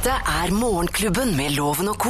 [0.00, 2.08] Dette er Morgenklubben med Loven og co.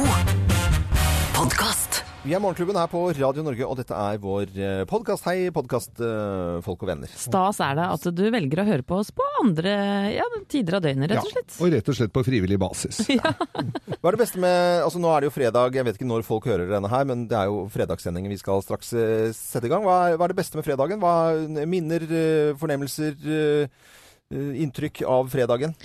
[1.35, 1.97] Podkast.
[2.23, 4.53] Vi er Morgenklubben her på Radio Norge, og dette er vår
[4.87, 5.25] podkast.
[5.27, 7.11] Hei, podkastfolk og venner.
[7.11, 9.73] Stas er det at du velger å høre på oss på andre
[10.15, 11.51] ja, tider av døgnet, rett og slett.
[11.51, 13.01] Ja, Og rett og slett på frivillig basis.
[13.11, 16.23] Hva er det beste med Altså, nå er det jo fredag, jeg vet ikke når
[16.29, 19.73] folk hører denne her, men det er jo fredagssendingen vi skal straks eh, sette i
[19.73, 19.83] gang.
[19.83, 21.03] Hva er, hva er det beste med fredagen?
[21.03, 23.83] Hva er minner, eh, fornemmelser, eh,
[24.31, 25.75] eh, inntrykk av fredagen?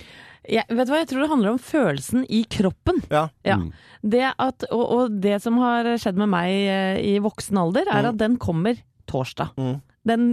[0.45, 3.01] Jeg, vet du hva, jeg tror det handler om følelsen i kroppen.
[3.11, 3.27] Ja.
[3.47, 3.57] Ja.
[4.03, 8.11] Det at, og, og det som har skjedd med meg eh, i voksen alder, er
[8.11, 8.79] at den kommer
[9.09, 9.55] torsdag.
[9.57, 9.75] Mm.
[10.07, 10.27] Den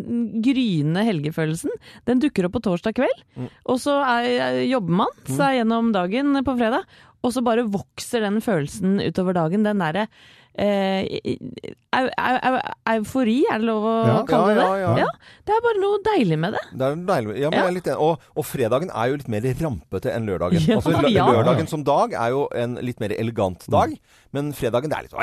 [0.45, 1.73] gryende helgefølelsen,
[2.07, 3.25] den dukker opp på torsdag kveld.
[3.67, 6.87] Og så er, jobber man seg gjennom dagen på fredag,
[7.25, 9.65] og så bare vokser den følelsen utover dagen.
[9.67, 10.13] Den derre eh,
[10.59, 11.21] eu,
[11.99, 12.59] eu, eu,
[12.95, 14.23] eufori, er det lov å Ja.
[14.29, 14.81] kalle det Ja, det?
[14.81, 15.07] ja, ja.
[15.45, 16.61] Det er bare noe deilig med det.
[16.73, 17.39] Det er deilig.
[17.41, 17.65] Ja, men Ja.
[17.65, 18.01] jeg er litt enig.
[18.01, 20.61] Og, og fredagen er jo litt mer rampete enn lørdagen.
[20.69, 20.91] Ja, altså.
[21.03, 23.97] Lørdagen som dag er jo en litt mer elegant dag,
[24.33, 25.15] men fredagen det er litt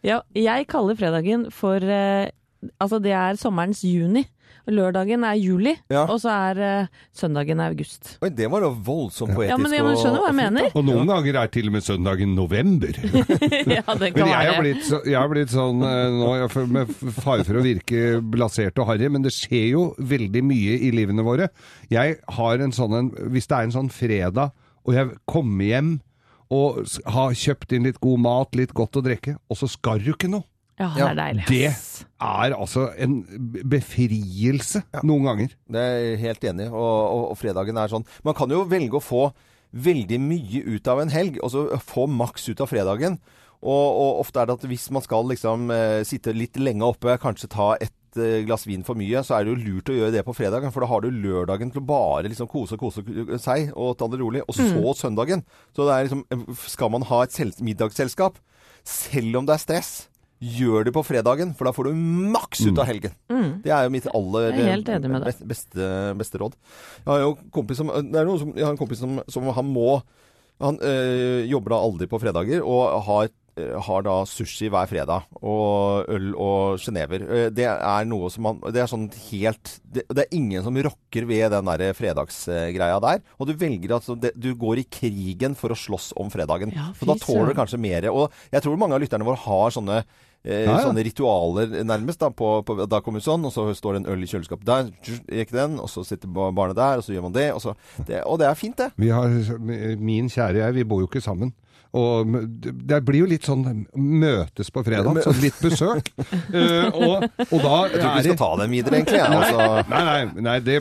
[0.02, 2.28] Ja, jeg kaller fredagen for eh,
[2.78, 4.26] Altså, det er sommerens juni.
[4.68, 6.04] Lørdagen er juli, Ja.
[6.04, 8.16] og så er uh, søndagen august.
[8.22, 9.52] Oi, det var jo voldsomt poetisk.
[9.54, 10.68] Ja, men ja, men skjønner hva jeg mener.
[10.74, 13.00] Og noen ganger er til og med søndagen november.
[13.76, 16.68] ja, det kan Men jeg har blitt, så, jeg har blitt sånn eh, nå, jeg
[16.76, 20.92] med fare for å virke blasert og harry, men det skjer jo veldig mye i
[20.94, 21.50] livene våre.
[21.92, 24.54] Jeg har en sånn en, Hvis det er en sånn fredag,
[24.86, 25.90] og jeg kommer hjem
[26.50, 26.80] og
[27.14, 30.30] har kjøpt inn litt god mat, litt godt å drikke, og så skal du ikke
[30.32, 30.42] noe.
[30.80, 31.44] Ja, det er deilig.
[31.50, 31.66] Det
[32.20, 33.18] er altså en
[33.68, 35.54] befrielse noen ganger.
[35.70, 36.72] Det er jeg helt enig i.
[36.72, 39.26] Og, og, og fredagen er sånn Man kan jo velge å få
[39.70, 43.20] veldig mye ut av en helg, og så få maks ut av fredagen.
[43.60, 47.14] Og, og ofte er det at hvis man skal liksom eh, sitte litt lenge oppe,
[47.22, 50.14] kanskje ta et eh, glass vin for mye, så er det jo lurt å gjøre
[50.16, 53.04] det på fredagen, for da har du lørdagen til å bare liksom kose og kose
[53.44, 54.42] seg og ta det rolig.
[54.48, 54.66] Og så
[55.04, 55.44] søndagen.
[55.76, 56.24] Så det er liksom
[56.72, 58.40] Skal man ha et sel- middagsselskap,
[58.82, 59.92] selv om det er stress,
[60.40, 61.98] gjør det på fredagen, for da får du
[62.32, 63.12] maks ut av helgen.
[63.62, 66.54] Det er jo mitt aller Jeg er helt enig med best- beste, beste råd.
[67.04, 69.20] Jeg har jo en kompis som, det er noen som, jeg har en kompis som,
[69.28, 70.00] som han må
[70.60, 75.22] Han øh, jobber da aldri på fredager, og har, øh, har da sushi hver fredag.
[75.40, 77.22] Og øl og sjenever.
[77.24, 80.76] Eh, Det er noe som han Det er sånn helt Det, det er ingen som
[80.76, 83.22] rokker ved den der fredagsgreia der.
[83.40, 86.72] Og du velger at det, du går i krigen for å slåss om fredagen.
[86.76, 88.10] Ja, så da tåler du kanskje mer.
[88.12, 90.02] Og jeg tror mange av lytterne våre har sånne
[90.44, 90.82] Eh, Ja, ja.
[90.86, 92.20] Sånne ritualer nærmest.
[92.22, 94.92] Da, på, på, da kommer sånn, og så står det en øl i kjøleskapet der,
[95.40, 97.48] gikk den, og så sitter barnet der, og så gjør man det.
[97.52, 97.74] Og, så,
[98.08, 98.90] det, og det er fint, det.
[98.96, 99.28] Vi har,
[100.00, 101.52] min kjære jeg, vi bor jo ikke sammen.
[101.90, 102.28] Og
[102.62, 103.64] det blir jo litt sånn
[103.98, 106.12] møtes på fredag, sånn litt besøk.
[106.54, 109.18] uh, og, og da Jeg tror ikke vi skal ta dem videre, egentlig.
[109.18, 109.26] ja.
[109.34, 110.76] Altså, Nei, nei, nei det,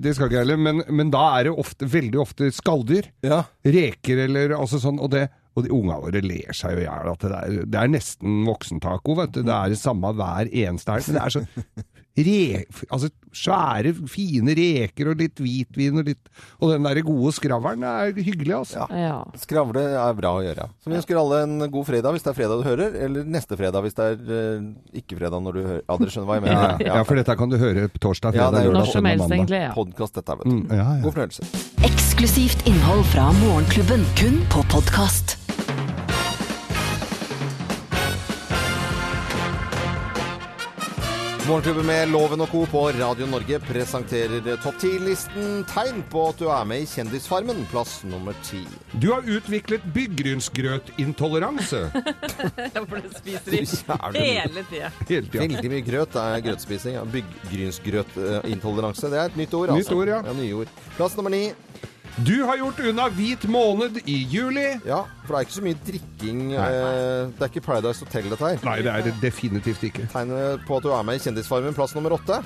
[0.00, 0.62] det skal ikke jeg heller.
[0.64, 3.10] Men, men da er det ofte, veldig ofte skalldyr.
[3.28, 3.42] ja.
[3.68, 4.96] Reker eller altså sånn.
[5.04, 7.12] Og, det, og de unga våre ler seg jo i hjel.
[7.16, 9.42] Det, er- det er nesten voksentaco, vet du.
[9.42, 11.08] Det er det samme hver eneste helg.
[11.08, 11.46] Men det er så
[12.16, 12.62] Re,
[12.96, 16.30] altså svære, fine reker og litt hvitvin og litt
[16.64, 18.86] Og den der gode skravlen er hyggelig, altså.
[18.88, 19.18] Ja.
[19.36, 20.64] Skravle er bra å gjøre.
[20.80, 23.58] Så vi ønsker alle en god fredag hvis det er fredag du hører, eller neste
[23.60, 24.64] fredag hvis det er eh,
[25.02, 25.82] ikke fredag når du hører.
[25.84, 26.86] Ja, dere skjønner hva jeg Ja, mener?
[26.88, 29.36] ja, for dette kan du høre på torsdag, Ja, fredag, det er lørdag, søndag, mandag.
[29.42, 29.60] egentlig.
[29.66, 29.72] Ja.
[29.76, 30.54] Podkast dette, vet du.
[30.56, 31.00] Mm, ja, ja.
[31.04, 31.50] God fornøyelse.
[31.92, 35.36] Eksklusivt innhold fra Morgenklubben, kun på podkast.
[41.46, 42.64] Morgenklubben med Loven og Co.
[42.66, 48.00] på Radio Norge presenterer topp 10-listen tegn på at du er med i Kjendisfarmen, plass
[48.08, 48.64] nummer ti.
[48.98, 51.84] Du har utviklet byggrynsgrøtintoleranse.
[52.88, 54.24] For det spiser Jævlig.
[54.26, 54.90] hele tida.
[55.06, 55.44] Hele tida.
[55.44, 56.98] Veldig mye grøt er grøtspising.
[56.98, 57.04] Ja.
[57.14, 59.12] Bygggrynsgrøtintoleranse.
[59.14, 59.94] Det er et nytt ord, altså.
[59.94, 60.34] Nytt ord, ja.
[60.40, 60.74] nye ord.
[60.98, 61.44] Plass nummer ni.
[62.24, 64.64] Du har gjort unna hvit måned i juli.
[64.88, 66.38] Ja, for det er ikke så mye drikking.
[66.54, 66.68] Nei.
[66.72, 68.62] Eh, det er ikke Paradise Hotel, dette her.
[68.64, 70.06] Nei, det er det definitivt ikke.
[70.14, 72.40] Tegnet på at du er med i Kjendisfarmen, plass nummer åtte.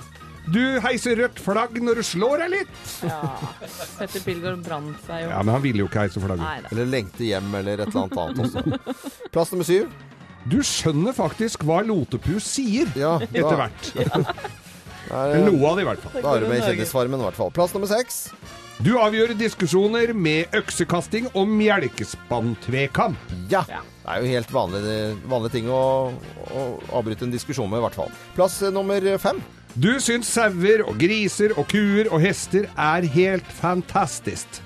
[0.50, 2.84] Du heiser rødt flagg når du slår deg litt.
[3.06, 3.20] Ja.
[4.00, 5.30] Petter Pilgaard brant seg jo.
[5.36, 6.42] Ja, men han ville jo ikke heise flagget.
[6.42, 6.70] Nei.
[6.72, 8.96] Eller lengte hjem, eller et eller annet annet også.
[9.36, 9.92] Plass nummer syv.
[10.50, 13.90] Du skjønner faktisk hva lotepus sier, Ja, etter hvert.
[14.00, 14.24] er,
[15.10, 16.22] Eller noe av det, i hvert fall.
[16.22, 17.50] da er du med i Kjendisfarmen, i hvert fall.
[17.56, 18.20] Plass nummer seks.
[18.80, 23.18] Du avgjør diskusjoner med øksekasting og melkespanntvekamp.
[23.52, 23.64] Ja.
[23.68, 23.82] Ja.
[24.00, 24.94] Det er jo helt vanlig,
[25.28, 25.80] vanlig ting å,
[26.50, 26.62] å
[26.96, 28.14] avbryte en diskusjon med, i hvert fall.
[28.38, 29.42] Plass nummer fem.
[29.74, 34.62] Du syns sauer og griser og kuer og hester er helt fantastisk.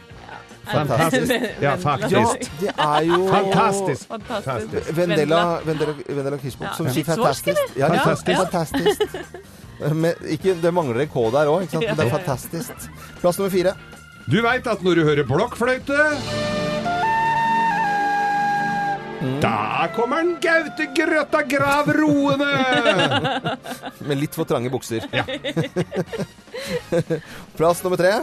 [0.65, 1.29] Fantastisk.
[1.61, 1.75] Ja,
[2.09, 2.23] Ja,
[2.61, 4.07] det er jo Fantastisk.
[4.09, 4.95] Fantastisk.
[4.97, 6.73] Vendela, Vendela, Vendela Ja.
[6.79, 7.77] som sier fantastisk.
[7.77, 8.29] Ja, Fantastisk.
[8.29, 8.45] ja.
[8.47, 9.03] fantastisk.
[9.81, 11.87] Men ikke, det mangler en K der òg, ikke sant?
[11.89, 12.89] Men det er fantastisk.
[13.21, 13.75] Plass nummer fire.
[14.31, 15.99] Du veit at når du hører blokkfløyte
[19.43, 22.49] Da kommer en Gaute Grøtta Grav roende!
[24.09, 25.05] Med litt for trange bukser.
[27.59, 28.15] Plass nummer tre.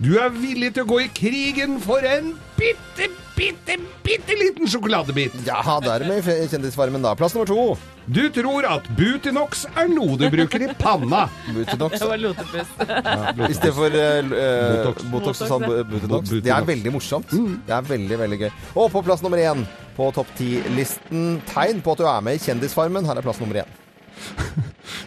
[0.00, 5.34] Du er villig til å gå i krigen for en bitte, bitte, bitte liten sjokoladebit.
[5.46, 7.14] Ja, dermed i Kjendisfarmen, da.
[7.18, 7.76] Plass nummer to.
[8.06, 11.24] Du tror at Butinox er noe du bruker i panna.
[11.50, 11.98] Butinox.
[12.00, 12.68] Det var lotepus.
[12.78, 14.30] I stedet for uh,
[14.76, 15.08] Botox.
[15.10, 16.36] Botox og sånn Botox, bu- Butinox.
[16.46, 17.34] Det er veldig morsomt.
[17.66, 18.52] Det er veldig, veldig gøy.
[18.76, 19.66] Og på plass nummer én
[19.96, 23.06] på topp ti-listen tegn på at du er med i Kjendisfarmen.
[23.08, 23.74] Her er plass nummer én.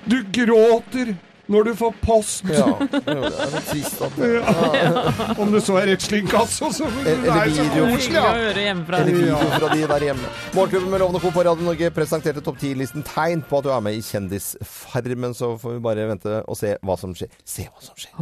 [0.10, 1.16] Du gråter
[1.50, 2.44] når du får post.
[2.54, 7.42] Ja, det er litt trist at Om det så er et slinkasso, så det Eller
[7.42, 7.88] er så video.
[8.14, 8.28] ja.
[8.38, 10.30] Eller video fra de der hjemme.
[10.54, 13.82] Morgenklubben med Lovende Co på Radio Norge presenterte topp 10-listen tegn på at du er
[13.86, 15.34] med i Kjendisfarmen.
[15.38, 17.34] Så får vi bare vente og se hva som skjer.
[17.46, 18.14] Se hva som skjer.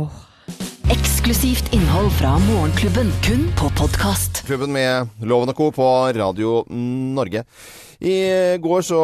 [0.93, 4.45] Eksklusivt innhold fra Morgenklubben, kun på podkast.
[4.47, 5.67] Klubben med Loven og Co.
[5.75, 7.43] på Radio Norge.
[7.97, 8.97] I går så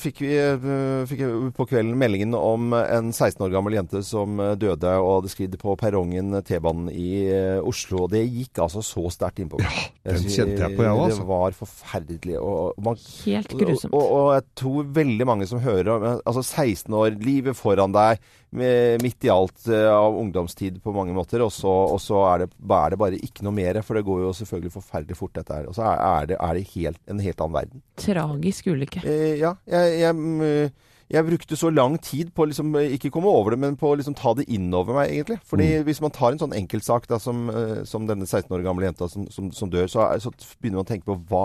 [0.00, 1.22] fikk vi eh, fikk
[1.56, 5.58] på kvelden meldingen om en 16 år gammel jente som eh, døde og hadde sklidd
[5.60, 8.06] på perrongen T-banen i eh, Oslo.
[8.06, 9.60] Og det gikk altså så sterkt innpå.
[9.60, 9.74] Ja,
[10.14, 11.20] den kjente jeg på, jeg også, altså.
[11.20, 12.38] Det var forferdelig.
[12.40, 13.92] Og man Helt grusomt.
[13.92, 18.20] og, og jeg tror veldig mange som hører om Altså 16 år, livet foran deg,
[18.50, 22.44] med, midt i alt eh, av ungdomstid på mange måter, og så, og så er,
[22.44, 23.78] det, er det bare ikke noe mer.
[23.86, 25.68] For det går jo selvfølgelig forferdelig fort, dette her.
[25.70, 27.84] Og så er, er det, er det helt, en helt annen verden.
[28.00, 29.02] Tragisk ulykke.
[29.04, 30.70] Eh, ja, jeg, jeg, mm,
[31.10, 33.88] jeg brukte så lang tid på å liksom, eh, ikke komme over det, men på
[33.90, 35.40] å liksom ta det innover meg, egentlig.
[35.50, 38.86] Fordi hvis man tar en sånn enkeltsak da, som, eh, som denne 16 år gamle
[38.86, 40.30] jenta som, som, som dør, så, er, så
[40.60, 41.44] begynner man å tenke på hva,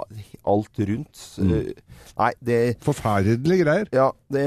[0.54, 1.24] alt rundt.
[1.42, 1.74] Eh,
[2.16, 3.90] Nei, det Forferdelige greier.
[3.92, 4.46] ja, det,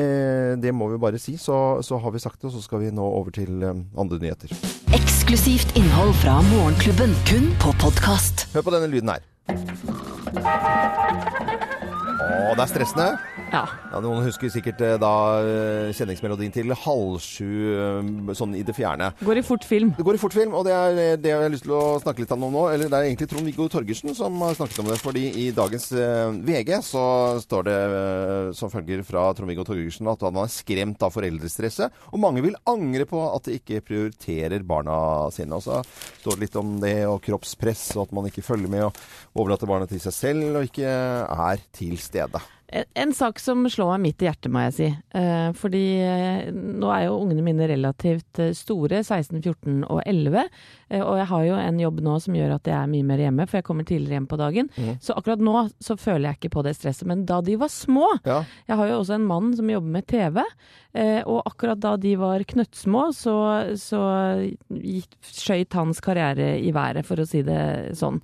[0.63, 1.35] det må vi bare si.
[1.37, 4.19] Så, så har vi sagt det, og så skal vi nå over til um, andre
[4.23, 4.55] nyheter.
[4.95, 8.47] Eksklusivt innhold fra Morgenklubben, kun på podkast.
[8.55, 9.27] Hør på denne lyden her.
[12.19, 13.09] Å, det er stressende.
[13.49, 13.63] Ja.
[13.89, 15.11] Ja, noen husker sikkert eh, da
[15.41, 19.09] eh, kjenningsmelodien til halv sju eh, sånn i det fjerne.
[19.25, 19.95] Går i fort film.
[19.97, 22.25] Det går i fort film, og det er det jeg har lyst til å snakke
[22.25, 22.67] litt om nå.
[22.75, 24.99] Eller det er egentlig Trond-Viggo Torgersen som har snakket om det.
[25.01, 25.89] Fordi i dagens
[26.45, 27.05] VG så
[27.41, 27.79] står det
[28.59, 32.05] som følger fra Trond-Viggo Torgersen at han er skremt av foreldrestresset.
[32.13, 34.99] Og mange vil angre på at de ikke prioriterer barna
[35.35, 35.57] sine.
[35.57, 35.81] Og så
[36.21, 39.03] står det litt om det og kroppspress, og at man ikke følger med og
[39.39, 40.93] overlater barna til seg selv og ikke
[41.49, 42.45] er til stede.
[42.71, 44.87] En, sak som slår meg midt i hjertet, må jeg si.
[45.17, 50.51] Eh, fordi eh, nå er jo ungene mine relativt eh, store, 16, 14 og 11.
[50.91, 53.23] Eh, og jeg har jo en jobb nå som gjør at jeg er mye mer
[53.25, 54.69] hjemme, for jeg kommer tidligere hjem på dagen.
[55.01, 57.09] Så akkurat nå så føler jeg ikke på det stresset.
[57.09, 58.43] Men da de var små Ja.
[58.69, 60.43] Jeg har jo også en mann som jobber med TV.
[61.29, 63.35] Og akkurat da de var knøttsmå, så,
[63.81, 64.03] så
[65.25, 68.21] skjøt hans karriere i været, for å si det sånn.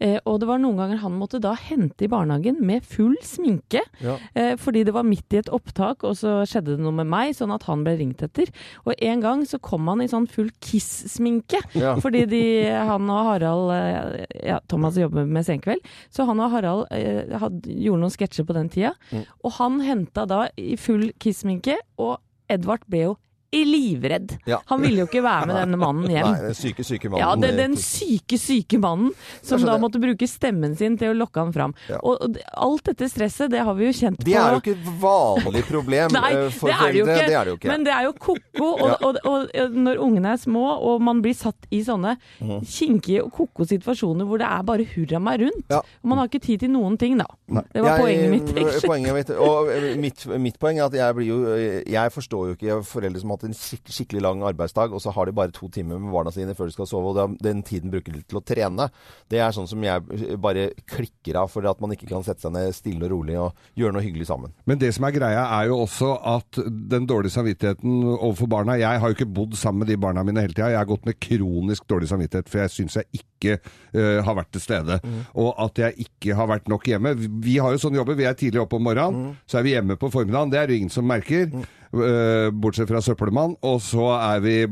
[0.00, 3.82] Eh, og det var noen ganger han måtte da hente i barnehagen med full sminke.
[4.00, 4.16] Ja.
[4.34, 7.34] Eh, fordi det var midt i et opptak, og så skjedde det noe med meg,
[7.36, 8.50] sånn at han ble ringt etter.
[8.86, 11.62] Og en gang så kom han i sånn full Kiss-sminke.
[11.78, 11.96] Ja.
[12.04, 12.42] Fordi de,
[12.90, 15.84] han og Harald eh, Ja, Thomas jobber med Senkveld.
[16.12, 18.94] Så han og Harald eh, had, gjorde noen sketsjer på den tida.
[19.12, 19.26] Mm.
[19.44, 22.18] Og han henta da i full Kiss-sminke, og
[22.50, 23.18] Edvard ble jo
[23.52, 24.36] livredd.
[24.46, 24.60] Ja.
[24.70, 26.28] Han ville jo ikke være med denne mannen hjem.
[26.28, 27.24] Nei, den syke, syke mannen.
[27.24, 29.10] Ja, den, den eh, syke, syke mannen
[29.42, 31.74] som da måtte bruke stemmen sin til å lokke han fram.
[31.90, 31.98] Ja.
[32.02, 34.28] Og, og alt dette stresset, det har vi jo kjent på.
[34.28, 37.06] Det er jo ikke et vanlig problem Nei, eh, for det er det.
[37.10, 37.72] Det er det jo ikke.
[37.72, 38.70] Men det er jo ko-ko.
[38.70, 42.60] Og, og, og, når ungene er små, og man blir satt i sånne mm.
[42.68, 45.66] kinkige og ko-ko situasjoner hvor det er bare hurra meg rundt.
[45.72, 45.82] Ja.
[45.82, 47.26] Og man har ikke tid til noen ting, da.
[47.50, 48.54] Det var Jeg- poenget mitt.
[48.54, 48.86] egentlig.
[48.90, 52.50] Poenget mitt og eh, mitt, mitt poeng er at jeg blir jo eh, Jeg forstår
[52.50, 55.34] jo ikke foreldre som har hatt en skik skikkelig lang arbeidsdag, og så har de
[55.36, 58.22] bare to timer med barna sine før de skal sove, og den tiden bruker de
[58.22, 58.88] til å trene.
[59.30, 62.44] Det er sånn som jeg eh, bare klikker av, for at man ikke kan sette
[62.44, 64.54] seg ned stille og rolig og gjøre noe hyggelig sammen.
[64.68, 69.00] Men det som er greia, er jo også at den dårlige samvittigheten overfor barna Jeg
[69.00, 70.72] har jo ikke bodd sammen med de barna mine hele tida.
[70.72, 74.50] Jeg har gått med kronisk dårlig samvittighet, for jeg syns jeg ikke eh, har vært
[74.52, 75.00] til stede.
[75.34, 77.14] Og at jeg ikke har vært nok hjemme.
[77.16, 78.14] Vi har jo sånne jobber.
[78.14, 80.50] Vi er tidlig oppe om morgenen, så er vi hjemme på formiddagen.
[80.50, 81.50] Det er det ingen som merker.
[81.92, 83.56] eh, bortsett fra søppelmann.
[83.62, 84.66] Og så er vi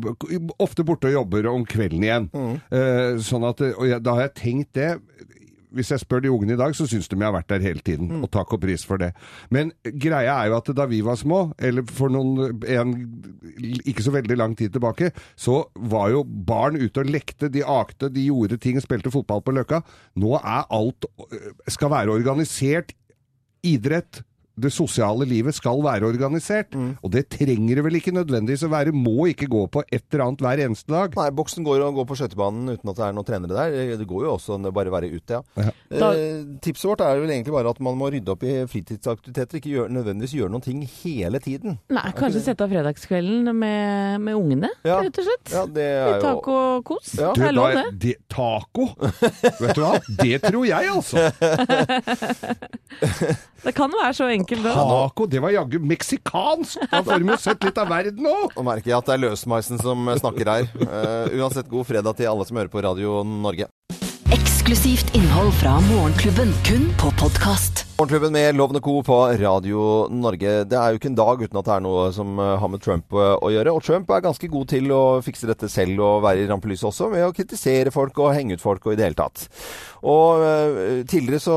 [0.59, 2.29] ofte borte og jobber om kvelden igjen.
[2.71, 5.01] Eh, sånn at, og jeg, da har jeg tenkt det
[5.79, 7.83] hvis jeg spør de ungene i dag, så syns de jeg har vært der hele
[7.85, 8.11] tiden.
[8.23, 9.13] Og takk og pris for det.
[9.55, 12.95] Men greia er jo at da vi var små, eller for noen en,
[13.89, 18.11] ikke så veldig lang tid tilbake, så var jo barn ute og lekte, de akte,
[18.13, 19.83] de gjorde ting, spilte fotball på Løkka.
[20.21, 22.95] Nå er alt øh, skal være organisert
[23.67, 24.23] idrett
[24.61, 26.73] det sosiale livet skal være organisert.
[26.75, 26.97] Mm.
[27.03, 28.93] Og det trenger det vel ikke nødvendigvis å være.
[28.95, 31.15] Må ikke gå på et eller annet hver eneste dag.
[31.19, 33.97] Nei, boksen går og går på skøytebanen uten at det er noen trenere der.
[34.01, 35.43] Det går jo også bare å være ute, ja.
[35.65, 35.71] Ja.
[35.99, 39.59] Da- Eh, tipset vårt er vel egentlig bare at man må rydde opp i fritidsaktiviteter.
[39.61, 41.79] Ikke gjør, nødvendigvis gjøre noen ting hele tiden.
[41.95, 44.99] Nei, kanskje sette av fredagskvelden med, med ungene, Ja.
[45.05, 45.53] rett og slett.
[45.53, 47.13] Ja, det er Litt jo taco og kos.
[47.21, 47.33] Ja.
[47.37, 47.99] Det er lov, da- det.
[48.01, 48.17] det.
[48.29, 48.89] Taco?
[49.61, 50.01] Vet du hva?
[50.19, 51.29] Det tror jeg, altså.
[53.65, 54.75] Det kan være så enkelt da.
[54.75, 56.79] Taco, det var jaggu meksikansk!
[56.91, 58.55] Da får vi jo sett litt av verden òg!
[58.57, 60.71] Nå merker jeg at det er løsmeisen som snakker her.
[60.81, 63.69] Uh, uansett, god fredag til alle som hører på Radio Norge.
[64.35, 67.88] Eksklusivt innhold fra Morgenklubben, kun på podkast.
[67.99, 69.03] Morgenklubben med Lovende Co.
[69.03, 70.51] på Radio Norge.
[70.71, 72.79] Det er jo ikke en dag uten at det er noe som eh, har med
[72.85, 73.73] Trump eh, å gjøre.
[73.75, 77.09] Og Trump er ganske god til å fikse dette selv og være i rampelyset også,
[77.11, 79.49] med å kritisere folk og henge ut folk og i det hele tatt.
[80.07, 81.57] Og eh, tidligere så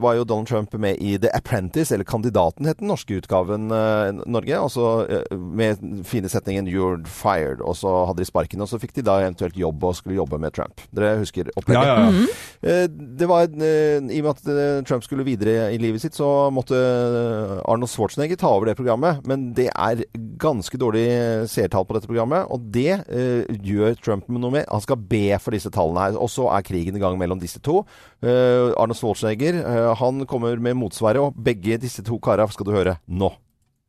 [0.00, 4.56] var jo Donald Trump med i The Apprentice, eller Kandidaten het den norske utgaven Norge.
[4.56, 4.88] Altså
[5.36, 8.64] med fine setningen 'You're fired', og så hadde de sparken.
[8.64, 10.80] Og så fikk de da eventuelt jobb og skulle jobbe med Trump.
[10.96, 11.84] Dere husker opplegget?
[11.84, 12.26] Ja, ja, ja.
[12.64, 16.76] Eh, Det var, I og med at Trump skulle videre i livet sitt, så måtte
[16.76, 19.22] eh, Arnold Schwarzenegger ta over det programmet.
[19.28, 20.04] Men det er
[20.40, 21.06] ganske dårlig
[21.50, 24.68] seertall på dette programmet, og det uh, gjør Trump med noe med.
[24.68, 26.18] Han skal be for disse tallene her.
[26.20, 27.82] Og så er krigen i gang mellom disse to.
[28.24, 32.74] Uh, Arnold Schwarzenegger uh, han kommer med motsvaret, og begge disse to kara skal du
[32.76, 33.32] høre nå.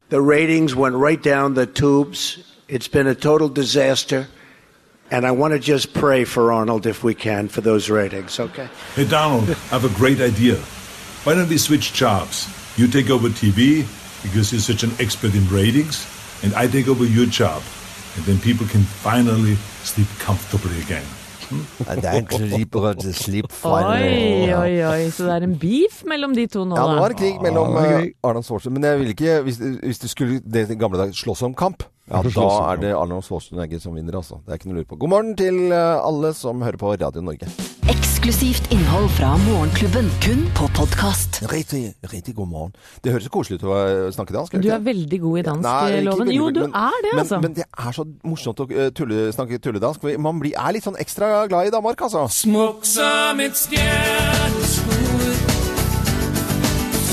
[0.09, 2.39] The ratings went right down the tubes.
[2.69, 4.27] It's been a total disaster.
[5.09, 8.67] And I want to just pray for Arnold if we can for those ratings, okay?
[8.93, 10.57] Hey, Donald, I have a great idea.
[11.25, 12.47] Why don't we switch jobs?
[12.77, 13.85] You take over TV
[14.23, 16.05] because you're such an expert in ratings,
[16.43, 17.61] and I take over your job.
[18.15, 21.05] And then people can finally sleep comfortably again.
[23.63, 25.09] Oi, oi, oi.
[25.15, 27.05] Så det er en beef mellom de to nå, Ja, nå da.
[27.05, 28.09] er det krig mellom eh, krig.
[28.23, 28.79] Arnold Schwarzenegger.
[28.79, 32.21] Men jeg vil ikke, hvis, hvis du skulle det gamle dag slåss om kamp, ja,
[32.23, 34.41] da er det Arnold Schwarzenegger som vinner, altså.
[34.45, 34.99] Det er ikke noe å lure på.
[35.05, 37.47] God morgen til eh, alle som hører på Radio Norge.
[37.87, 41.37] Eksklusivt innhold fra Morgenklubben, kun på podkast.
[41.51, 42.73] Riktig, riktig god morgen.
[43.03, 43.77] Det høres koselig ut å
[44.11, 44.57] snakke dansk.
[44.59, 46.19] Du er veldig god i dansk danskloven.
[46.19, 47.39] veldig Jo, du men- er det, altså.
[47.41, 50.01] Men det er så morsomt å eh, tulle, snakke tulledansk.
[50.01, 52.27] For man blir, er litt sånn ekstra glad i Danmark, altså.
[52.29, 55.37] Smuk som et stjerneskudd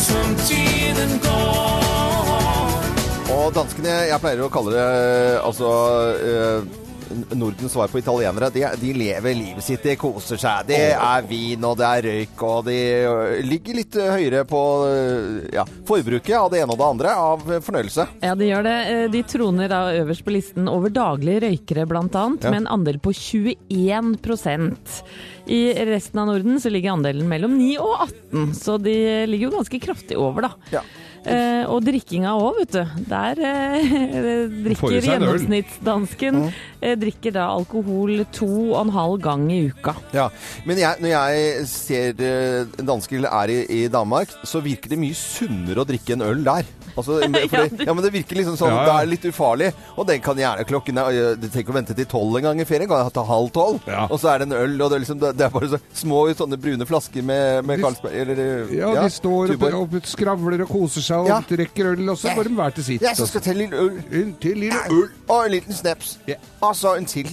[0.04, 1.74] Som tiden går
[3.34, 5.70] Og danskene, jeg pleier å kalle det eh, altså
[6.18, 6.83] eh,
[7.34, 8.50] Nordens svar på italienere.
[8.54, 10.66] De, de lever livet sitt, de koser seg.
[10.68, 14.62] Det er vin, og det er røyk, og de eh, ligger litt eh, høyere på
[14.88, 18.06] eh, ja, forbruket av det ene og det andre av fornøyelse.
[18.24, 18.76] Ja, de gjør det.
[18.94, 22.50] Eh, De troner da øverst på listen over daglige røykere, annet, Ja.
[22.50, 25.02] med en andel på 21%
[25.46, 28.94] I resten av Norden så ligger andelen mellom 9 og 18, så de
[29.28, 30.52] ligger jo ganske kraftig over, da.
[30.72, 30.80] Ja.
[31.24, 32.82] Eh, og drikkinga òg, vet du.
[33.08, 33.94] Der eh,
[34.66, 36.40] drikker gjennomsnittsdansken gjennomsnittsdansken
[36.80, 39.96] eh, drikker da alkohol to og en halv gang i uka.
[40.14, 40.28] Ja,
[40.68, 45.16] Men jeg, når jeg ser eh, dansker er i, i Danmark, så virker det mye
[45.16, 46.68] sunnere å drikke en øl der.
[46.96, 48.84] Altså, fordi, Ja, ja, men det virker liksom sånn, Ja, ja.
[48.86, 49.70] det er litt ufarlig.
[49.96, 52.46] Og den kan gjerne klokken er, øh, Du trenger ikke å vente til tolv en
[52.48, 53.80] gang i ferien, kan jeg ta halv tolv.
[53.90, 54.04] Ja.
[54.10, 56.20] Og så er det en øl, og det er, liksom, det er bare så små
[56.38, 60.68] sånne brune flasker med, med Carlsberg eller øh, Ja, de står og, og skravler og
[60.70, 61.40] koser seg og Ja.
[61.48, 63.02] drikker øl, og så går de hver til sitt.
[63.02, 63.98] Jeg skal en liten øl.
[64.22, 65.08] En til lille øl.
[65.28, 66.18] Og en liten snaps.
[66.28, 66.38] Ja.
[66.60, 67.28] Og så en til.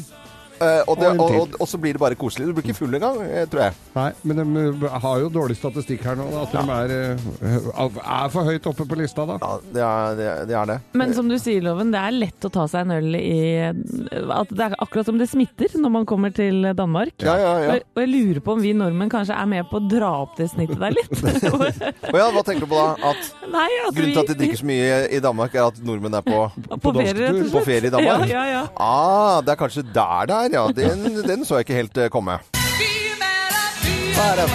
[0.62, 2.48] Eh, og, det, Og og, og, så blir det bare koselig.
[2.48, 3.78] Du blir ikke full engang, eh, tror jeg.
[3.96, 8.32] Nei, men de uh, har jo dårlig statistikk her nå, At at de er, er
[8.34, 9.38] for høyt oppe på lista, da.
[9.42, 10.28] Ja, det er det.
[10.32, 10.78] Er, det, er det.
[10.98, 14.52] Men som du sier, Loven, det er lett å ta seg en øl i at
[14.52, 17.16] Det er akkurat som det smitter når man kommer til Danmark.
[17.24, 17.76] Ja, ja, ja.
[17.76, 20.38] Og, og jeg lurer på om vi nordmenn kanskje er med på å dra opp
[20.40, 21.12] det snittet der litt.
[22.12, 23.12] Og ja, hva tenker du på da?
[23.12, 26.18] At Nei, at Grunnen til at de drikker så mye i Danmark, er at nordmenn
[26.20, 27.54] er på, på ferie, og slett.
[27.54, 28.26] på ferie i Danmark?
[28.30, 28.64] Ja, ja, ja.
[28.76, 30.68] Ah, det er kanskje der det er, ja.
[30.76, 32.40] Den, den så jeg ikke helt eh, komme.
[32.80, 32.92] Vi
[33.22, 34.48] maler byer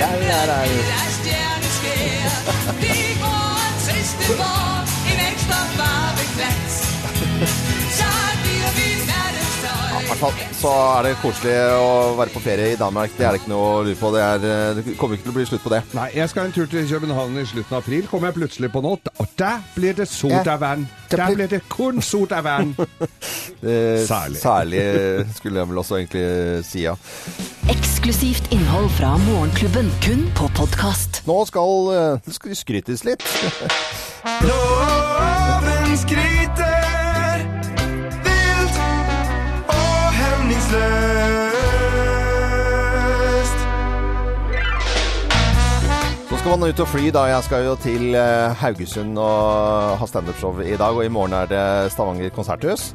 [0.00, 0.66] Der er
[1.18, 3.09] stjerneskær
[10.20, 13.12] fall så er det koselig å være på ferie i Danmark.
[13.16, 14.10] Det er det ikke noe å lure på.
[14.12, 15.80] Det, er, eh, det kommer ikke til å bli slutt på det.
[15.96, 18.08] Nei, jeg skal en tur til København i slutten av april.
[18.10, 20.84] Kommer jeg plutselig på nå, og der blir det sodavann.
[21.10, 22.74] Der blir det kun sodavann.
[24.10, 24.40] Særlig.
[24.40, 26.96] Særlig eh, skulle jeg vel også egentlig eh, si, ja.
[27.72, 31.22] Eksklusivt innhold fra Morgenklubben, kun på podkast.
[31.28, 33.24] Nå skal det skrytes litt.
[34.48, 36.19] Loven skryter
[46.50, 47.20] skal man ut og fly da.
[47.30, 50.96] Jeg skal jo til eh, Haugesund og ha standup-show i dag.
[50.98, 52.88] Og i morgen er det Stavanger konserthus.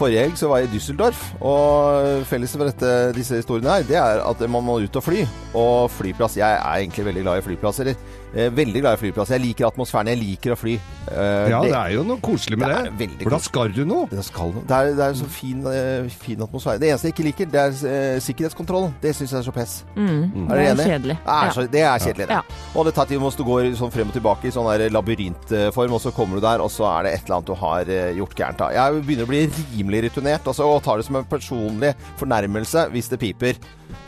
[0.00, 3.98] Forrige helg så var jeg i Düsseldorf, og felles for dette, disse historiene her, det
[3.98, 5.22] er at man må ut og fly.
[5.54, 7.92] Og flyplass Jeg er egentlig veldig glad i flyplasser.
[8.36, 9.38] Eh, veldig glad i flyplasser.
[9.38, 10.10] Jeg liker atmosfæren.
[10.12, 10.74] Jeg liker å fly.
[11.08, 13.22] Eh, Ja, det er jo noe koselig med det det.
[13.22, 14.06] For da skal du noe.
[14.10, 14.64] det, skal, noe.
[14.68, 16.78] det, er, det er så fin, eh, fin atmosfære.
[16.82, 18.92] Det eneste jeg ikke liker, det er sikkerhetskontrollen.
[19.00, 19.84] Det syns jeg er så pess.
[19.96, 20.48] Mm.
[20.50, 20.86] Er dere Det er enig?
[20.92, 21.16] kjedelig.
[21.24, 22.36] Det er, så, det er kjedelig, det.
[22.36, 22.42] Ja.
[22.74, 26.00] Og det tar tid hvis du går sånn frem og tilbake i sånn labyrintform, og
[26.04, 27.84] så kommer du der, og så er det et eller annet du har
[28.20, 28.58] gjort gærent.
[28.58, 28.68] da.
[28.76, 29.42] Jeg begynner å bli
[29.74, 33.56] rimelig returnert, altså, og tar det som en personlig fornærmelse hvis det piper.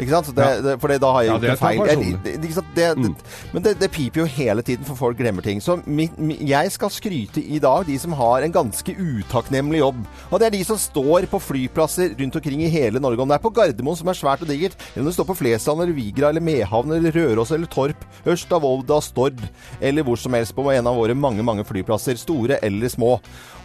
[0.01, 0.31] Ikke sant?
[0.37, 0.61] Det, Ja.
[0.65, 1.79] det, for da har jeg Ja, gjort det en feil.
[2.25, 2.41] Det?
[2.41, 3.15] Det, det,
[3.53, 5.61] Men det, det piper jo hele tiden, for folk glemmer ting.
[5.61, 10.01] Så mi, mi, jeg skal skryte i dag de som har en ganske utakknemlig jobb.
[10.31, 13.21] Og det er de som står på flyplasser rundt omkring i hele Norge.
[13.21, 15.39] Om det er på Gardermoen, som er svært og digert, eller om det står på
[15.43, 19.41] Flesland eller Vigra eller Mehamn eller Røros eller Torp, Ørsta, Volda, Stord
[19.81, 23.19] eller hvor som helst på en av våre mange, mange flyplasser, store eller små.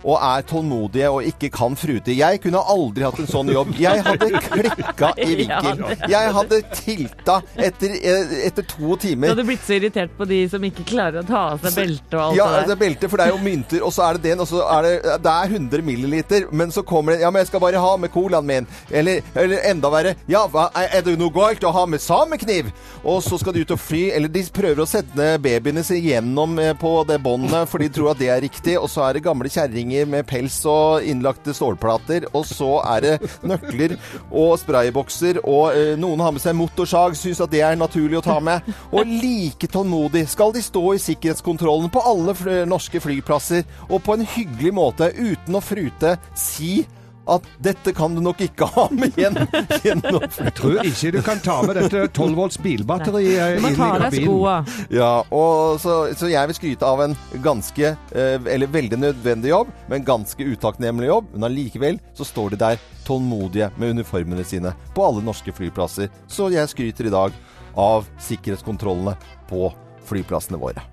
[0.06, 2.14] Og er tålmodige og ikke kan frute.
[2.16, 3.74] Jeg kunne aldri hatt en sånn jobb.
[3.82, 5.82] Jeg hadde klikka i vinkel.
[6.12, 10.64] Jeg hadde tilta etter, eh, etter to Du hadde blitt så irritert på de som
[10.64, 12.76] ikke klarer å ta av seg belte og alt Ja, det der.
[12.76, 14.86] er belte, for det er jo mynter, og så er det den, og så er
[14.86, 14.94] det
[15.26, 18.14] Det er 100 milliliter, men så kommer det Ja, men jeg skal bare ha med
[18.14, 18.68] colaen min.
[18.92, 20.46] Eller, eller enda verre Ja,
[20.76, 22.70] er er det noe galt å ha med samekniv?
[23.04, 26.04] Og så skal de ut og fly, eller de prøver å sette ned babyene sine
[26.06, 29.18] gjennom eh, på det båndet, for de tror at det er riktig, og så er
[29.18, 33.14] det gamle kjerringer med pels og innlagte stålplater, og så er det
[33.48, 33.96] nøkler
[34.30, 38.26] og spraybokser, og eh, noen har med seg motorsag, syns at det er naturlig å
[38.26, 38.66] ta med.
[38.92, 44.18] Og like tålmodig skal de stå i sikkerhetskontrollen på alle fl norske flyplasser, og på
[44.18, 46.84] en hyggelig måte, uten å frute, si
[47.28, 49.38] at dette kan du nok ikke ha med igjen
[49.84, 53.72] gjennom Jeg tror ikke du kan ta med dette 12 volts bilbatteriet eh, Du må
[53.74, 54.28] inn ta i deg kabinen.
[54.30, 54.56] skoa.
[54.94, 57.16] Ja, og så, så jeg vil skryte av en
[57.46, 61.32] ganske, eh, eller veldig nødvendig jobb, men ganske utakknemlig jobb.
[61.34, 66.12] Men allikevel så står de der tålmodige med uniformene sine på alle norske flyplasser.
[66.32, 67.36] Så jeg skryter i dag
[67.76, 69.18] av sikkerhetskontrollene
[69.50, 69.70] på
[70.06, 70.84] flyplassene våre.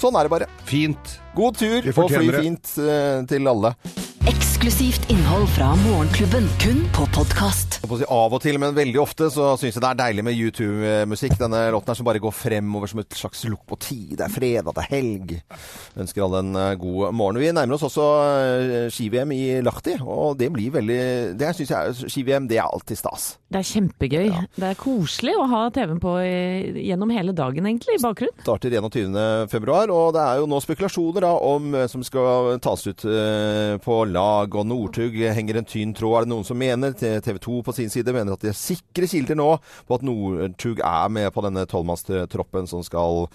[0.00, 0.48] Sånn er det bare.
[0.68, 1.18] Fint.
[1.36, 3.74] God tur og fly fint eh, til alle.
[4.22, 7.80] Eksklusivt innhold fra Morgenklubben, kun på podkast.
[7.82, 11.34] Av og til, men veldig ofte så syns jeg det er deilig med YouTube-musikk.
[11.40, 14.12] Denne låten her som bare går fremover som et slags lukk på tid.
[14.20, 15.32] Det er fredag, det er helg.
[15.40, 17.40] Jeg ønsker alle en eh, god morgen.
[17.42, 18.06] Vi nærmer oss også
[18.44, 21.00] eh, ski-VM i Lahti, og det blir veldig
[21.40, 23.26] Det syns jeg Ski-VM, det er alltid stas.
[23.52, 24.30] Det er kjempegøy.
[24.54, 28.38] Det er koselig å ha TV-en på gjennom hele dagen, egentlig, i bakgrunnen.
[28.46, 29.18] Starter 21.
[29.50, 33.06] februar, og det er jo nå spekulasjoner da, om eh, som skal tas ut
[33.82, 36.92] på på lag, og Northug henger en tynn tråd, er det noen som mener.
[36.94, 39.50] TV 2 på sin side mener at de er sikre kilder nå
[39.88, 43.26] på at Northug er med på denne tolvmannstroppen som skal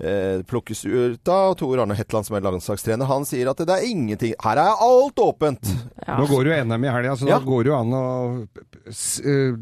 [0.00, 3.86] eh, plukkes ut av Tor Arne Hetland, som er landslagstrener, han sier at det er
[3.86, 5.70] ingenting Her er alt åpent!
[6.06, 6.18] Ja.
[6.18, 7.38] Nå går jo NM i helga, så Ja.
[7.38, 8.48] da går det jo an å
[8.90, 9.54] s- eh,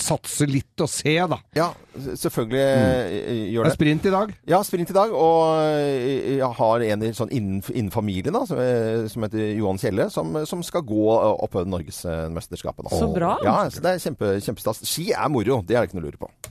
[0.00, 1.38] satse litt og se, da.
[1.56, 3.50] Ja, selvfølgelig mm.
[3.52, 3.72] gjør Det det.
[3.72, 4.34] er sprint i dag.
[4.52, 8.44] Ja, sprint i dag, og eh, jeg har en i sånn innen, innen familien da,
[8.48, 12.90] som, eh, som heter Johan Kjelle, som, som skal gå eh, oppover Norgesmesterskapet.
[12.92, 13.36] Så bra.
[13.46, 14.84] Ja, så det er kjempe, kjempestas.
[14.86, 16.45] Ski er moro, det er det ikke noe å lure på.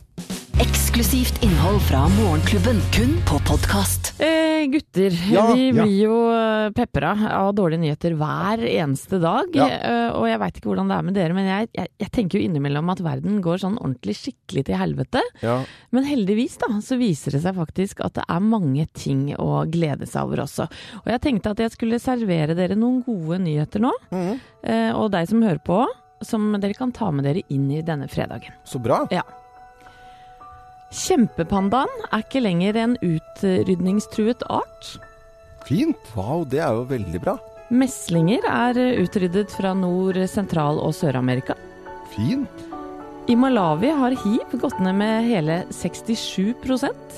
[0.61, 4.13] Eksklusivt innhold fra Morgenklubben, kun på podkast.
[4.21, 5.73] Eh, gutter, Ja, vi ja.
[5.83, 9.51] blir jo eh, pepra av dårlige nyheter hver eneste dag.
[9.57, 9.67] Ja.
[9.67, 12.39] Eh, og jeg veit ikke hvordan det er med dere, men jeg, jeg, jeg tenker
[12.39, 15.25] jo innimellom at verden går sånn ordentlig skikkelig til helvete.
[15.43, 15.57] Ja.
[15.91, 20.07] Men heldigvis da, så viser det seg faktisk at det er mange ting å glede
[20.07, 20.69] seg over også.
[21.03, 23.91] Og jeg tenkte at jeg skulle servere dere noen gode nyheter nå.
[24.15, 24.35] Mm.
[24.63, 25.83] Eh, og deg som hører på,
[26.23, 28.55] som dere kan ta med dere inn i denne fredagen.
[28.63, 29.03] Så bra.
[29.11, 29.27] Ja.
[30.95, 34.95] Kjempepandaen er ikke lenger en utrydningstruet art.
[35.67, 35.99] Fint.
[36.15, 37.35] Wow, det er jo veldig bra.
[37.73, 41.57] Meslinger er utryddet fra Nord-, Sentral- og Sør-Amerika.
[42.13, 42.65] Fint.
[43.27, 47.15] I Malawi har hiv gått ned med hele 67%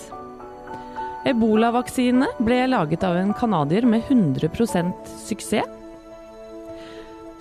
[1.28, 5.74] Ebolavaksine ble laget av en canadier med 100% suksess.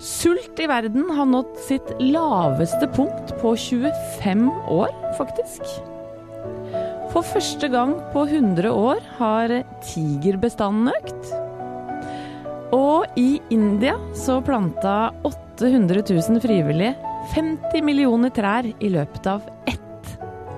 [0.03, 4.43] Sult i verden har nådd sitt laveste punkt på 25
[4.75, 5.63] år, faktisk.
[7.13, 9.53] For første gang på 100 år har
[9.85, 11.31] tigerbestanden økt.
[12.75, 16.93] Og i India så planta 800 000 frivillige
[17.33, 20.13] 50 millioner trær i løpet av ett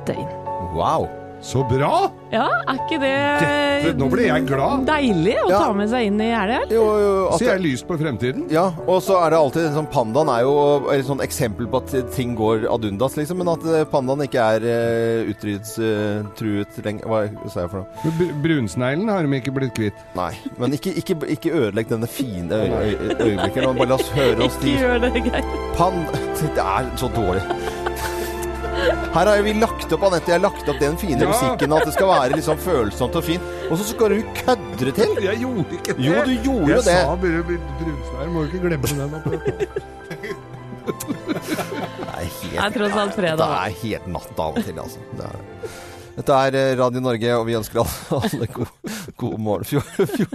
[0.10, 0.30] døgn.
[0.74, 1.10] Wow.
[1.42, 2.10] Så bra!
[2.30, 4.84] Ja, er ikke det Dette, nå ble jeg glad.
[4.86, 5.60] deilig å Ja.
[5.64, 6.28] ta med seg inn i?
[6.70, 8.44] Jo, jo, Ser jeg lyst på fremtiden?
[8.52, 12.12] Ja, og så er det alltid sånn Pandaen er jo et sånn eksempel på at
[12.14, 13.38] ting går ad undas, liksom.
[13.40, 17.08] Men at eh, pandaen ikke er uh, utrydningstruet lenger.
[17.08, 18.14] Hva sa jeg for noe?
[18.20, 20.06] Br- Brunsneglen har de ikke blitt kvitt.
[20.20, 20.34] Nei.
[20.60, 23.64] Men ikke, ikke, ikke ødelegg denne fine øy øy øyeblikket.
[23.80, 25.54] Bare la oss høre oss Ikke gjør det, Geir.
[25.80, 26.06] Pand...
[26.40, 27.42] Det er så dårlig.
[29.14, 31.28] Her har vi lagt opp, Anette, jeg har lagt opp den fine Ja.
[31.32, 33.44] musikken, at det skal være sånn følsomt og fint.
[33.70, 35.10] Og så skal du kødde til!
[35.26, 36.06] Jeg gjorde ikke det.
[36.06, 36.98] Jo, du gjorde jeg det.
[37.02, 38.98] sa br- br- Må du ikke glemme den.
[40.90, 44.80] Det er helt, Det er tross alt fredag, Det er helt natt av og til,
[44.82, 45.00] altså.
[45.18, 45.38] Det er,
[46.20, 48.72] dette er eh, Radio Norge, og vi ønsker alle, alle god,
[49.22, 49.66] god morgen.
[49.70, 50.30] Fjor, fjor,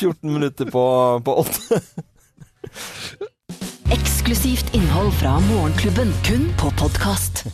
[0.00, 0.84] 14 minutter på,
[1.24, 1.80] på åtte.
[3.90, 7.46] Eksklusivt innhold fra Morgenklubben, kun på podkast.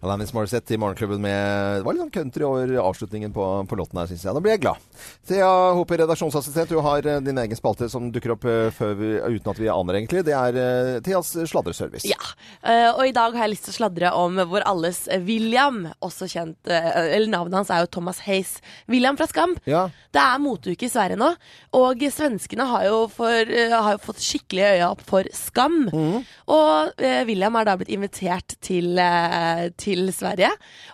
[0.00, 3.98] Alanis Morissette i Morgenklubben med Det var litt sånn country over avslutningen på, på låten
[4.00, 4.32] her, syns jeg.
[4.32, 4.84] Da blir jeg glad.
[5.28, 9.10] Thea Hope, redaksjonsassistent, du har eh, din egen spalte som dukker opp eh, før vi,
[9.36, 10.22] uten at vi aner egentlig.
[10.24, 12.08] Det er eh, Theas sladreservice.
[12.08, 12.20] Ja,
[12.64, 16.30] eh, og i dag har jeg lyst til å sladre om vår alles William, også
[16.32, 18.56] kjent Eller navnet hans er jo Thomas Hayes.
[18.88, 19.52] William fra Skam.
[19.68, 19.90] Ja.
[20.14, 21.34] Det er moteuke i Sverige nå,
[21.76, 25.84] og svenskene har jo, for, eh, har jo fått skikkelig øya opp for Skam.
[26.50, 30.50] Og eh, William er da blitt invitert til, eh, til Sverige,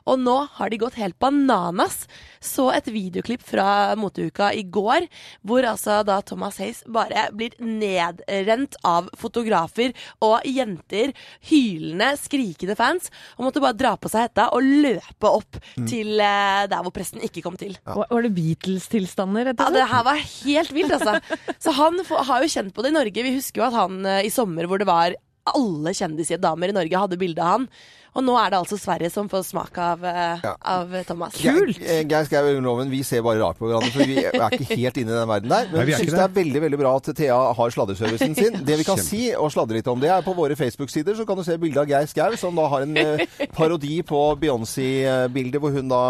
[0.07, 2.05] og nå har de gått helt bananas.
[2.43, 5.07] Så et videoklipp fra moteuka i går,
[5.47, 9.95] hvor altså da Thomas Hayes bare blir nedrent av fotografer
[10.25, 11.13] og jenter,
[11.51, 16.67] hylende, skrikende fans, og måtte bare dra på seg hetta og løpe opp til uh,
[16.71, 17.77] der hvor presten ikke kom til.
[17.87, 21.19] Var var det Beatles-tilstander, rett Ja, det her var helt vilt, altså.
[21.63, 23.27] Så han har jo kjent på det i Norge.
[23.27, 27.05] Vi husker jo at han uh, i sommer hvor det var alle kjendisdamer i Norge
[27.05, 27.69] hadde bilde av han.
[28.17, 30.55] Og nå er det altså Sverige som får smak av, eh, Ja.
[30.65, 31.35] av Thomas.
[31.37, 31.77] Kult!
[31.79, 34.97] Geir Skau og Loven, vi ser bare rart på hverandre, for vi er ikke helt
[35.03, 35.67] inne i den verden der.
[35.73, 38.57] Men vi vi er syns det er veldig veldig bra at Thea har sladreservicen sin.
[38.67, 39.05] Det vi kan Kjempe.
[39.11, 41.79] si og sladre litt om det, er på våre Facebook-sider så kan du se bilde
[41.85, 43.27] av Geir Skau, som da har en eh,
[43.59, 46.03] parodi på Beyoncé-bildet, hvor hun da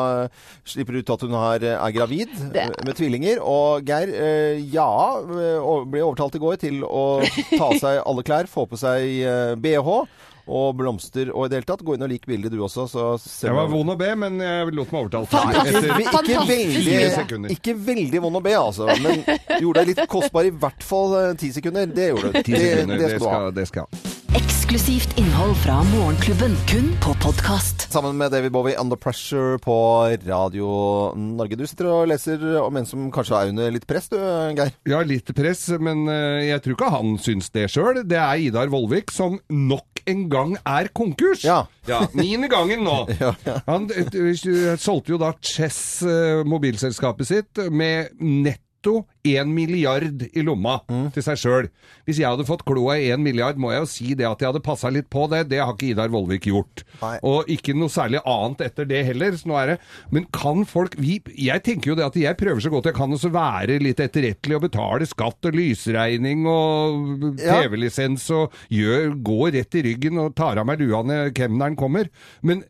[0.64, 3.42] slipper ut at hun har, er gravid Det- med tvillinger.
[3.42, 7.04] Og Geir, eh, ja, eh, ble overtalt i går til å
[7.58, 10.06] ta av seg alle klær, få på seg eh, BH.
[10.46, 11.82] Og blomster og i det hele tatt.
[11.86, 13.06] Gå inn og lik bildet du også, så
[13.42, 15.30] Jeg var vond å be, men jeg lot meg overtale.
[15.32, 15.88] Fantastisk.
[15.90, 18.90] Etter ikke, veldig, ikke veldig vond å be, altså.
[19.02, 19.24] Men
[19.58, 21.90] gjorde deg litt kostbar i hvert fall eh, ti sekunder.
[21.90, 22.38] Det gjorde du.
[22.46, 24.14] Det, sekunder, det skal du det skal jeg ha.
[24.36, 27.86] Eksklusivt innhold fra Morgenklubben, kun på podkast.
[27.92, 29.76] Sammen med David Bowie, 'Under Pressure' på
[30.26, 30.68] Radio
[31.16, 31.56] Norge.
[31.56, 34.18] Du sitter og leser om en som kanskje er under litt press, du,
[34.58, 34.74] Geir.
[34.90, 38.02] Ja, litt press, men eh, jeg tror ikke han syns det sjøl.
[38.04, 41.44] Det er Idar Vollvik som nok en gang er konkurs.
[41.46, 41.66] Ja.
[42.16, 42.98] Niende gangen nå.
[43.18, 43.56] Han ja.
[43.66, 43.88] Han
[44.78, 48.14] solgte jo da Chess, eh, mobilselskapet sitt, med
[48.86, 51.10] netto én milliard i lomma Mm.
[51.12, 51.68] til seg sjøl.
[52.06, 54.52] Hvis jeg hadde fått kloa i én milliard, må jeg jo si det at jeg
[54.52, 55.48] hadde passa litt på det.
[55.48, 56.84] Det har ikke Idar Vollvik gjort.
[57.02, 57.18] Nei.
[57.24, 59.32] Og ikke noe særlig annet etter det heller.
[59.32, 59.78] Så nå er det
[60.10, 63.10] Men kan folk vi, Jeg tenker jo det at jeg prøver så godt jeg kan
[63.12, 69.74] å være litt etterrettelig og betale skatt og lysregning og TV-lisens og gjør, går rett
[69.74, 72.08] i ryggen og tar av meg lua når kemneren kommer.
[72.42, 72.62] Men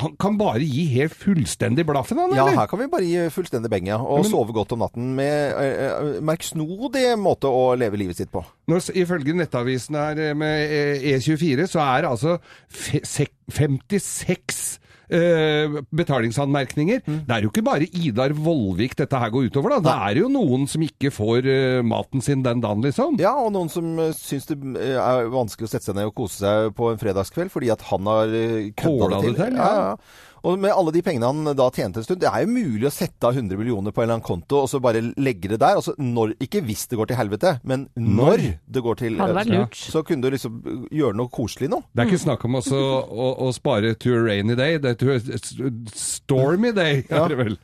[0.00, 2.54] han kan bare gi helt fullstendig blaffen, han, eller?
[2.54, 3.98] Ja, her kan vi bare gi fullstendig beng, ja.
[4.00, 8.32] Og Men- sove godt om natten med uh, eh, merksnodig måte å leve livet sitt
[8.32, 8.44] på.
[8.70, 14.64] Når, ifølge nettavisen her eh, med eh, E24, så er det altså fe, sek, 56
[15.08, 17.04] eh, betalingsanmerkninger.
[17.04, 19.80] Det er jo ikke bare Idar Vollvik dette her går utover, da.
[19.84, 23.18] Det er jo noen som ikke får eh, maten sin den dagen, liksom.
[23.22, 26.16] Ja, og noen som uh, syns det eh, er vanskelig å sette seg ned og
[26.22, 28.38] kose seg på en fredagskveld fordi at han har
[28.78, 29.64] Kåla det til, ja.
[29.64, 29.90] ja.
[29.94, 30.32] ja.
[30.44, 32.92] Og med alle de pengene han da tjente en stund Det er jo mulig å
[32.92, 35.78] sette av 100 millioner på en eller annen konto og så bare legge det der.
[35.78, 39.64] Altså når, ikke hvis det går til helvete, men når det går til helvete.
[39.78, 40.58] Så kunne du liksom
[40.92, 41.80] gjøre noe koselig nå.
[41.92, 45.00] Det er ikke snakk om også å, å spare to a rainy day, det er
[45.00, 47.58] to a stormy day, er det vel.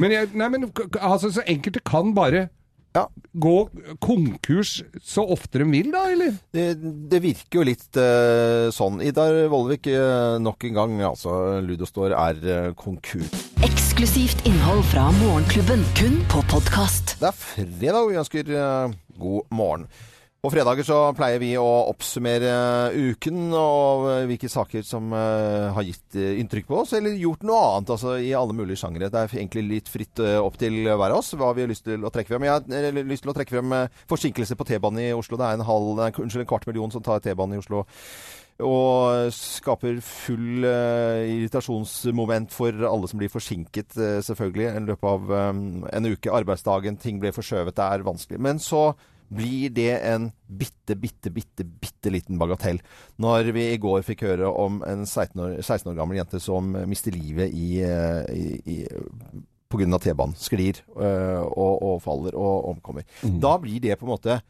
[0.00, 0.68] Men, jeg, nei, men
[1.00, 2.48] altså, så enkelte kan bare
[2.94, 3.08] Ja.
[3.32, 6.36] gå konkurs så ofte de vil, da, eller?
[6.54, 6.76] det,
[7.10, 9.00] det virker jo litt uh, sånn.
[9.02, 13.34] Idar Vollvik uh, nok en gang, altså Ludostor, er uh, konkurs.
[13.66, 17.16] Eksklusivt innhold fra Morgenklubben, kun på podkast.
[17.18, 18.54] Det er fredag, og vi ønsker
[19.18, 19.88] god morgen.
[20.44, 26.18] På fredager så pleier vi å oppsummere uken og hvilke saker som eh, har gitt
[26.20, 29.08] eh, inntrykk på oss, eller gjort noe annet, altså i alle mulige sjangere.
[29.08, 31.86] Det er egentlig litt fritt eh, opp til hver av oss hva vi har lyst
[31.88, 32.44] til å trekke frem.
[32.44, 33.72] Jeg har lyst til å trekke frem
[34.12, 35.40] forsinkelse på T-banen i Oslo.
[35.40, 37.86] Det er en, halv, unnskyld, en kvart million som tar T-banen i Oslo
[38.68, 45.34] Og skaper full uh, irritasjonsmoment for alle som blir forsinket, uh, selvfølgelig, i løpet av
[45.56, 46.36] um, en uke.
[46.36, 48.44] Arbeidsdagen, ting ble forskjøvet, det er vanskelig.
[48.44, 48.90] Men så
[49.28, 52.80] blir det en bitte, bitte, bitte, bitte liten bagatell.
[53.22, 56.74] Når vi i går fikk høre om en 16 år, 16 år gammel jente som
[56.90, 58.78] mister livet i, eh, i, i
[59.74, 59.98] pga.
[59.98, 60.36] T-banen.
[60.38, 63.06] Sklir øh, og, og faller og omkommer.
[63.22, 64.40] Da blir det på en måte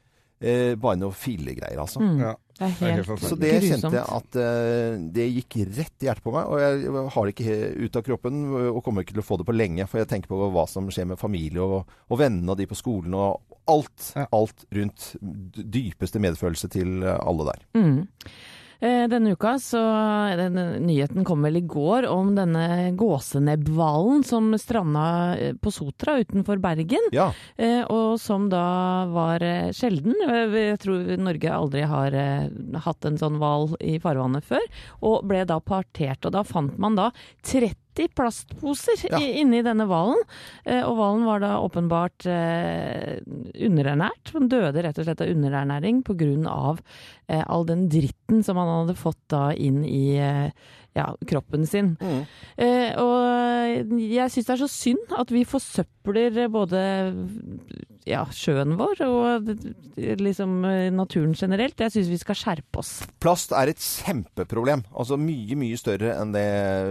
[0.44, 2.02] øh, bare noe fillegreier, altså.
[2.04, 2.18] Mm.
[2.20, 2.34] Ja.
[2.54, 3.22] Det er Det er helt helt.
[3.26, 3.70] Så det grusomt.
[3.82, 6.46] kjente jeg at øh, det gikk rett i hjertet på meg.
[6.46, 9.46] Og jeg har det ikke ut av kroppen og kommer ikke til å få det
[9.48, 9.88] på lenge.
[9.90, 12.78] For jeg tenker på hva som skjer med familie og, og vennene og de på
[12.78, 14.12] skolen og alt.
[14.14, 14.28] Ja.
[14.38, 15.08] Alt rundt.
[15.58, 17.66] Dypeste medfølelse til alle der.
[17.74, 18.04] Mm.
[18.80, 19.80] Eh, Denne uka så
[20.38, 25.06] den, Nyheten kom vel i går om denne gåsenebbhvalen som stranda
[25.36, 27.10] eh, på Sotra utenfor Bergen.
[27.14, 27.30] Ja.
[27.56, 28.64] Eh, og som da
[29.12, 29.44] var
[29.76, 30.16] sjelden.
[30.24, 32.18] Jeg tror Norge aldri har
[32.84, 34.64] hatt en sånn hval i farvannet før.
[35.04, 36.24] Og ble da partert.
[36.24, 37.10] Og da fant man da
[37.44, 37.83] 30
[38.14, 39.18] plastposer Ja.
[39.18, 40.20] inni denne hvalen.
[40.64, 43.20] Eh, og hvalen var da åpenbart eh,
[43.66, 44.32] underernært.
[44.32, 46.78] Den døde rett og slett av underernæring pga.
[47.28, 50.18] Eh, all den dritten som han hadde fått da inn i
[50.94, 51.94] ja, kroppen sin.
[52.00, 52.20] Mm.
[52.56, 56.80] Eh, og jeg syns det er så synd at vi forsøpler både
[58.04, 59.48] ja, sjøen vår og
[59.96, 60.58] liksom
[60.94, 61.80] naturen generelt.
[61.80, 62.90] Jeg syns vi skal skjerpe oss.
[63.24, 64.82] Plast er et kjempeproblem.
[64.92, 66.44] Altså mye, mye større enn det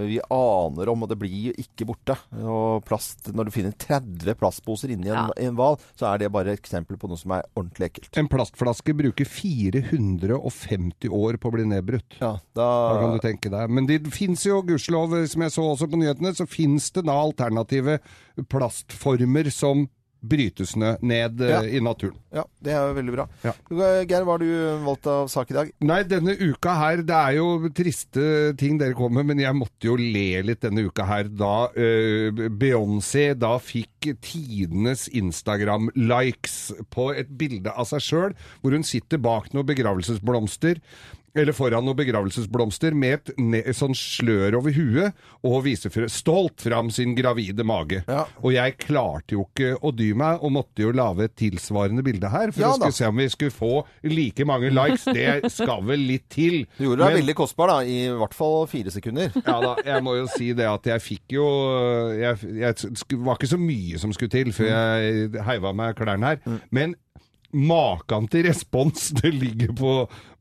[0.09, 2.17] vi aner om, og det blir jo ikke borte.
[2.41, 5.27] Og plast, når du finner 30 plastposer inni en, Ja.
[5.37, 8.17] i en hval, så er det bare et eksempel på noe som er ordentlig ekkelt.
[8.19, 12.17] En plastflaske bruker 450 år på å bli nedbrutt.
[12.19, 12.67] Ja, Da
[12.99, 13.69] kan du tenke deg.
[13.69, 17.17] Men det fins jo, gudskjelov, som jeg så også på nyhetene, så fins det da
[17.19, 17.99] alternative
[18.49, 19.87] plastformer som
[20.23, 21.57] brytes ned ned eh, Ja.
[21.67, 22.15] i naturen.
[22.31, 23.25] Ja, det er jo veldig bra.
[23.43, 23.51] Ja.
[24.07, 25.71] Geir, hva har du valgt av sak i dag?
[25.83, 28.23] Nei, denne uka her, det er jo triste
[28.55, 32.43] ting dere kommer med, men jeg måtte jo le litt denne uka her da uh,
[32.55, 36.55] Beyoncé da fikk tidenes Instagram-likes
[36.93, 40.79] på et bilde av seg sjøl, hvor hun sitter bak noen begravelsesblomster.
[41.33, 47.15] Eller foran noen begravelsesblomster med et sånn slør over huet, og viser stolt fram sin
[47.17, 48.03] gravide mage.
[48.05, 48.27] Ja.
[48.43, 52.29] Og jeg klarte jo ikke å dy meg, og måtte jo lage et tilsvarende bilde
[52.29, 53.71] her, for Ja å skulle se om vi skulle få
[54.05, 55.07] like mange likes.
[55.09, 56.63] Det skal vel litt til.
[56.77, 57.79] Du gjorde deg veldig kostbar, da.
[57.81, 59.33] I hvert fall fire sekunder.
[59.49, 61.47] ja da, jeg må jo si det at jeg fikk jo
[62.19, 66.61] Jeg, jeg var ikke så mye som skulle til før jeg heiva meg klærne her.
[66.73, 66.93] Men
[67.53, 69.93] maken til respons det ligger på,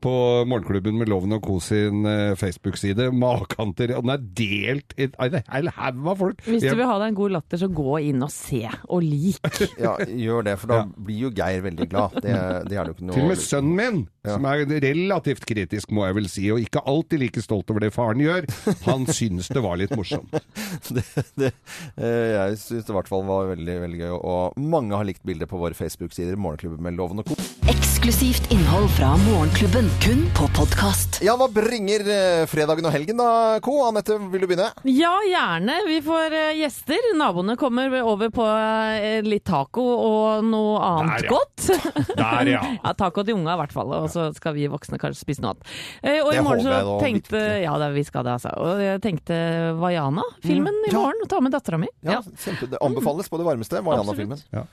[0.03, 0.13] på
[0.51, 1.59] Morgenklubben med Loven og Co.
[1.63, 3.09] sin eh, Facebook-side.
[3.15, 6.43] Maken til den er delt i en hel haug av folk.
[6.47, 9.39] Hvis du vil ha deg en god latter, så gå inn og se og lik.
[9.83, 10.89] Ja, gjør det, for da Ja.
[11.07, 12.17] blir jo Geir veldig glad.
[12.23, 12.35] Det,
[12.69, 14.37] det er det jo ikke noe Til og med sønnen min, Ja.
[14.37, 17.93] som er relativt kritisk, må jeg vel si, og ikke alltid like stolt over det
[17.95, 18.47] faren gjør,
[18.87, 20.31] han syns det var litt morsomt.
[20.95, 21.03] det,
[21.41, 21.53] det,
[21.97, 24.13] eh, jeg syns det i hvert fall var veldig veldig gøy.
[24.19, 26.39] Og mange har likt bildet på våre Facebook-sider.
[26.39, 27.92] Morgenklubben med Loven og Co.
[28.03, 31.21] Eksklusivt innhold fra Morgenklubben, kun på podkast.
[31.23, 33.77] Ja, hva bringer eh, fredagen og helgen da, Co?
[33.87, 34.73] Anette, vil du begynne?
[34.91, 35.77] Ja, gjerne.
[35.87, 36.99] Vi får eh, gjester.
[37.15, 41.31] Naboene kommer over på eh, litt taco og noe annet Der, ja.
[41.31, 41.69] godt.
[42.25, 42.65] Der, ja.
[42.81, 45.55] Ja, taco til unga i hvert fall, og så skal vi voksne kanskje spise noe
[45.55, 45.73] annet.
[46.03, 47.65] Eh, og Det i morgen håper jeg så tenkte virkelig.
[47.69, 48.57] Ja, det, vi skal det, altså.
[48.67, 49.43] Og jeg tenkte
[49.79, 50.99] Vaiana-filmen Mm, i ja.
[50.99, 51.23] morgen.
[51.31, 51.95] Ta med dattera mi.
[52.03, 53.87] Ja, kjempe, Det anbefales på det varmeste.
[53.87, 54.43] Vaiana-filmen.
[54.59, 54.67] Ja.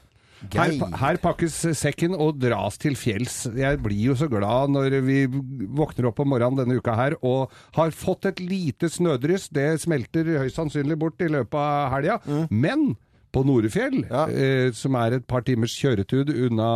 [0.53, 0.71] Her,
[1.01, 3.41] her pakkes sekken og dras til fjells.
[3.59, 7.51] Jeg blir jo så glad når vi våkner opp om morgenen denne uka her og
[7.75, 9.49] har fått et lite snødryss.
[9.51, 12.19] Det smelter høyst sannsynlig bort i løpet av helga.
[12.49, 12.93] Men
[13.35, 14.23] på Norefjell, Ja.
[14.25, 16.69] eh, som er et par timers kjøretud unna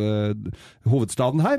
[0.00, 0.34] eh,
[0.88, 1.58] hovedstaden her,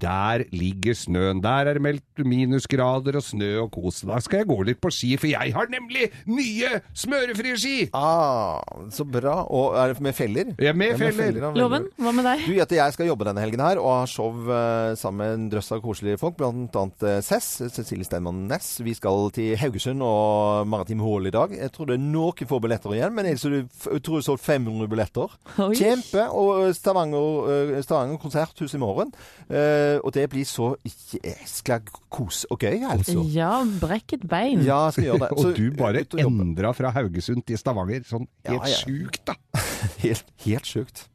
[0.00, 1.40] der ligger snøen.
[1.44, 4.02] Der er det meldt minusgrader og snø og kos.
[4.06, 7.76] Da skal jeg gå litt på ski, for jeg har nemlig nye smørefrie ski!
[7.96, 8.60] Ah,
[8.92, 9.38] så bra.
[9.52, 10.52] Og er det med feller?
[10.62, 11.12] Ja, med feller.
[11.40, 12.44] ja, veldig Loven, hva med deg?
[12.46, 15.36] Du vet at jeg skal jobbe denne helgen her, og har show eh, sammen med
[15.36, 18.76] en drøss av koselige folk, blant annet eh, Cess, Cecilie Steinmann Næss.
[18.84, 21.54] Vi skal til Haugesund og Maritim Hall i dag.
[21.56, 25.36] Jeg tror det er noen få billetter igjen, men jeg tror jeg solgte 500 billetter.
[25.62, 25.72] Oi.
[25.78, 26.26] Kjempe!
[26.36, 29.12] Og Stavanger, eh, Stavanger konserthus i morgen.
[29.48, 31.80] Eh, og det blir så jæskla
[32.12, 33.24] kos og gøy, altså.
[33.32, 34.64] Ja, brekk et bein.
[34.66, 35.30] Ja, jeg skal gjøre det.
[35.42, 38.04] Så Og du bare endra fra Haugesund til Stavanger.
[38.08, 38.80] Sånn helt ja.
[38.82, 39.36] sjukt, da.
[40.04, 41.06] Helt, helt sjukt.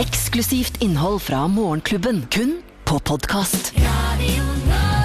[0.00, 2.58] Eksklusivt innhold fra Morgenklubben, kun
[2.88, 3.74] på podkast.
[3.78, 5.03] Radio Norge.